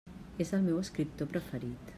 [0.45, 1.89] És el meu escriptor preferit.